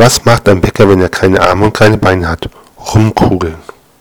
Was 0.00 0.24
macht 0.24 0.48
ein 0.48 0.60
Bäcker, 0.60 0.88
wenn 0.88 1.00
er 1.00 1.08
keine 1.08 1.40
Arme 1.42 1.64
und 1.64 1.72
keine 1.72 1.98
Beine 1.98 2.28
hat? 2.28 2.48
Rumkugeln. 2.94 3.56